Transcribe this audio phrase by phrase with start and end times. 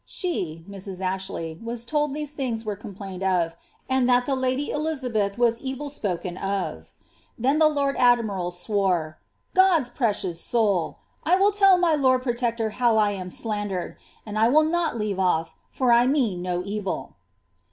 [0.03, 0.99] She (Mrs.
[0.99, 3.55] Ashley) was told these things were complained of,
[3.87, 6.89] and that the lady Elizabeth was evil spoken o£
[7.37, 9.19] Then the lord admiral swore—
[9.55, 10.97] ^God's precious soul!
[11.23, 14.97] I will tell my lord protector how 1 am slandered *, and 1 will not
[14.97, 17.13] leave off^ for I mean no evil.'